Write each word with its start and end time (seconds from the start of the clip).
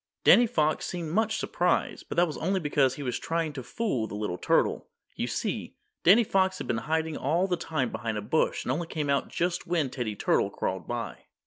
Danny 0.23 0.47
Fox 0.47 0.87
seemed 0.87 1.11
much 1.11 1.37
surprised, 1.37 2.09
but 2.09 2.15
that 2.15 2.25
was 2.25 2.35
only 2.39 2.59
because 2.59 2.95
he 2.95 3.03
was 3.03 3.19
trying 3.19 3.53
to 3.53 3.61
fool 3.61 4.07
the 4.07 4.15
little 4.15 4.39
turtle. 4.39 4.87
You 5.15 5.27
see, 5.27 5.75
Danny 6.03 6.23
Fox 6.23 6.57
had 6.57 6.65
been 6.65 6.79
hiding 6.89 7.17
all 7.17 7.45
the 7.45 7.55
time 7.55 7.91
behind 7.91 8.17
a 8.17 8.21
bush 8.23 8.65
and 8.65 8.71
only 8.71 8.87
came 8.87 9.11
out 9.11 9.27
just 9.27 9.67
when 9.67 9.91
Teddy 9.91 10.15
Turtle 10.15 10.49
crawled 10.49 10.87
by. 10.87 11.25